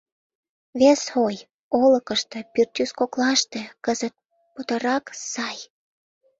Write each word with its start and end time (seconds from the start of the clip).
Вес 0.79 1.01
ой: 1.25 1.37
олыкышто, 1.81 2.37
пӱртӱс 2.53 2.91
коклаште, 2.99 3.61
кызыт 3.85 4.13
путырак 4.53 5.05
сай... 5.31 5.57